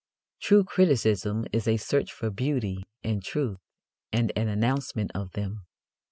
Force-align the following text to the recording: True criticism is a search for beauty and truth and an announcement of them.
True 0.39 0.63
criticism 0.63 1.45
is 1.53 1.67
a 1.67 1.77
search 1.77 2.11
for 2.11 2.31
beauty 2.31 2.87
and 3.03 3.23
truth 3.23 3.59
and 4.11 4.31
an 4.35 4.47
announcement 4.47 5.11
of 5.13 5.33
them. 5.33 5.67